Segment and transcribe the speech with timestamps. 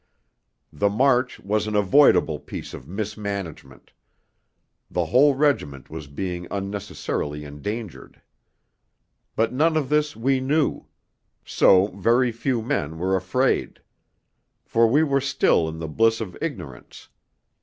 [0.73, 3.91] The march was an avoidable piece of mismanagement;
[4.89, 8.19] the whole regiment was being unnecessarily endangered.
[9.35, 10.87] But none of this we knew;
[11.45, 13.79] so very few men were afraid.
[14.65, 17.09] For we were still in the bliss of ignorance.